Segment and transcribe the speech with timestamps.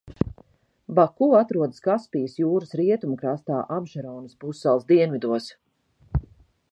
[0.99, 5.51] Baku atrodas Kaspijas jūras rietumu krastā, Abšeronas pussalas dienvidos.